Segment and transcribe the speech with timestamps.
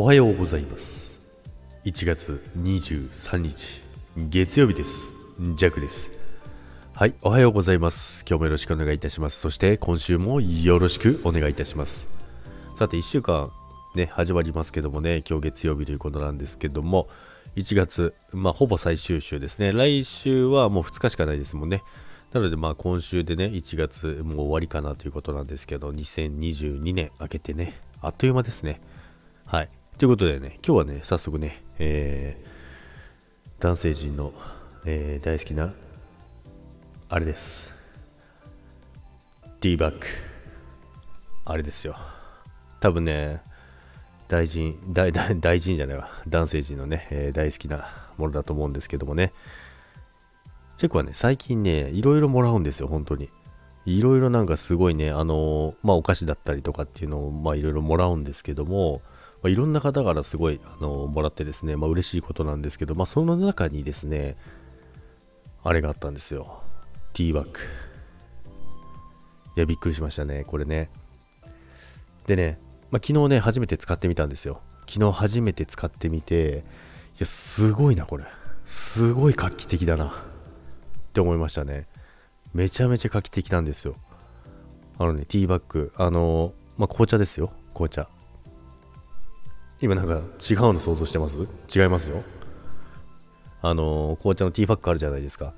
[0.00, 1.20] おはようございます。
[1.84, 3.82] 1月23日
[4.16, 5.16] 月曜日です。
[5.56, 6.12] ジャックです。
[6.94, 8.24] はいおはようございます。
[8.24, 9.40] 今日もよろしくお願いいたします。
[9.40, 12.08] そして今週もよろしくお願いいたします。
[12.76, 13.50] さて1週間
[13.96, 17.08] ね始まりますけどもね今日月曜日ということなんですけども
[17.56, 19.72] 1月まあほぼ最終週ですね。
[19.72, 21.82] 来週はもう2日しかないですもんね。
[22.32, 28.80] なのでまあ今週でね1月もう終わりかなということなんですけど2022年明けてねあっという間ですね。
[29.44, 29.68] はい。
[29.98, 34.32] ということでね、今日はね、早速ね、えー、男性陣の、
[34.84, 35.74] えー、大好きな、
[37.08, 37.72] あれです。
[39.58, 40.06] ティーバック。
[41.44, 41.96] あれですよ。
[42.78, 43.42] 多分ね、
[44.28, 46.08] 大臣、大大大臣じゃないわ。
[46.28, 49.32] 男性陣のね、えー、大好きなものだと思うんですけどもね。
[50.76, 53.30] チェコはね、最近ね、いろいろもらうんですよ、本当に。
[53.84, 59.02] いろいろなんかすごいね、あのー、まあ、お菓子だったりとかっていうのを、まあ、いろいろもらうんですけども、
[59.42, 64.36] まあ、いろんな方からすごい、あのもらってですね、まあ、嬉しいことなんですけど、まあ、その中にですね、
[65.62, 66.62] あれがあったんですよ。
[67.12, 67.58] ティーバッグ。
[69.56, 70.90] いや、びっくりしましたね、これね。
[72.26, 72.58] でね、
[72.90, 74.60] まあ、昨日ね、初めて使ってみたんですよ。
[74.88, 76.64] 昨日初めて使ってみて、
[77.16, 78.24] いや、すごいな、これ。
[78.66, 80.06] すごい画期的だな。
[80.06, 80.10] っ
[81.12, 81.86] て思いましたね。
[82.54, 83.96] めちゃめちゃ画期的なんですよ。
[84.98, 88.08] あのね、ティーバッグ、あのまあ、紅茶ですよ、紅茶。
[89.80, 91.38] 今なんか違うの想像してます？
[91.74, 92.22] 違いますよ。
[93.62, 95.52] あのー、紅茶のティーパックあるじゃないですか。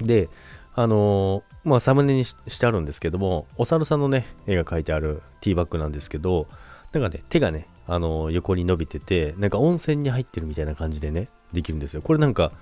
[0.00, 0.28] で、
[0.74, 6.48] あのー、まあ、サムネにしてあるんですけども、お猿さんのね、絵が描いてあるティーバッグなんですけど、
[6.92, 12.02] なんかね、手がね、あのー、横に伸びてて、なんか温泉に入ってるみたいな感じでね、できるんですよ。
[12.02, 12.52] これなんか、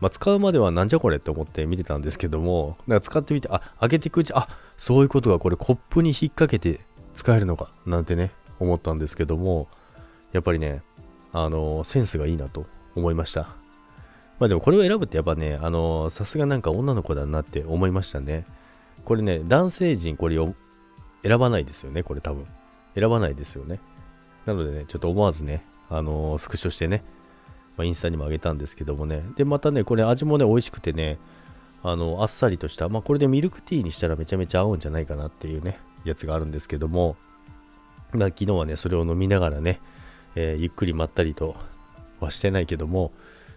[0.00, 6.80] まあ、使うまではなんじゃこれって思って見てたんですけども、なんか使ってみて、あ、開けていくうち、あ、そういうことがこれコップに引っ掛けて
[7.14, 9.68] 使えるのか、なんてね、思ったんですけども、
[10.32, 10.82] やっぱりね、
[11.32, 13.48] あのセンスがいいなと思いました。
[14.38, 18.46] まあでもこれを選ぶってやっぱね、あのさすがなんか女の子だなって思いましたね。
[19.04, 20.54] これね、男性陣これを
[21.22, 22.46] 選ばないですよね、これ多分。
[22.94, 23.80] 選ばないですよね。
[24.46, 27.04] なのでね、ちょっと思わずね、あのスクショしてね、
[27.76, 29.22] まあ、インスタにもあげたんですけどもね。
[29.36, 31.18] で、またね、これ味もね、美味しくてね、
[31.82, 37.16] あの、あっさりとした、まあこれでミルクティーにしたらめちゃめちゃ合うんじゃないかなっていうね、やつがあるんですけども、
[38.12, 39.80] まあ昨日はね、それを飲みながらね、
[40.34, 41.56] えー、ゆっくりまったりと
[42.20, 43.12] はしてないけども、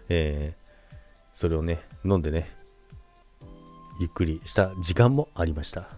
[0.08, 0.96] えー、
[1.34, 2.50] それをね、飲んでね、
[4.00, 5.88] ゆっくりした時間もありました。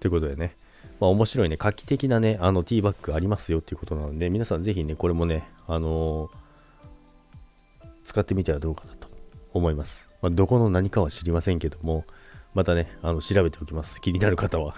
[0.00, 0.56] ということでね、
[1.00, 9.08] まあ面白いね、画期的なね、あのティーバッグありますよっていうことなので、皆さんぜひね、これもね、あのー、使ってみてはどうかなと
[9.52, 10.08] 思います。
[10.22, 12.04] まあ、どこの何かは知りませんけども、
[12.54, 14.00] またね、あの調べておきます。
[14.00, 14.76] 気になる方は。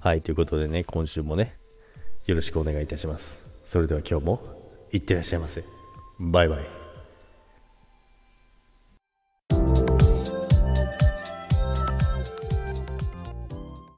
[0.00, 1.56] はい、ということでね、今週もね、
[2.26, 3.44] よろしくお願いいたします。
[3.64, 5.64] それでは今日もいってらっしゃいませ。
[6.18, 6.87] バイバイ。